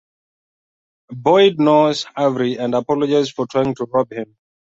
Boyd 1.19 1.59
knows 1.59 2.07
Avery 2.17 2.57
and 2.57 2.73
apologizes 2.73 3.29
for 3.29 3.45
trying 3.45 3.75
to 3.75 3.83
rob 3.85 4.11
him. 4.11 4.35